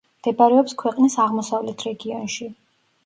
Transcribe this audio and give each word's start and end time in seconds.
მდებარეობს 0.21 0.73
ქვეყნის 0.83 1.17
აღმოსავლეთ 1.27 1.85
რეგიონში. 1.91 2.49